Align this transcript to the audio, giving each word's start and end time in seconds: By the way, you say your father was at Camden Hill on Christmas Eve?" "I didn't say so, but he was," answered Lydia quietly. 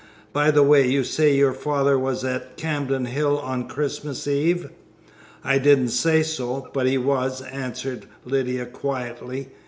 By 0.33 0.49
the 0.49 0.63
way, 0.63 0.87
you 0.87 1.03
say 1.03 1.35
your 1.35 1.53
father 1.53 1.95
was 1.95 2.23
at 2.23 2.57
Camden 2.57 3.05
Hill 3.05 3.37
on 3.37 3.67
Christmas 3.67 4.27
Eve?" 4.27 4.71
"I 5.43 5.59
didn't 5.59 5.89
say 5.89 6.23
so, 6.23 6.69
but 6.73 6.87
he 6.87 6.97
was," 6.97 7.43
answered 7.43 8.07
Lydia 8.25 8.65
quietly. 8.65 9.49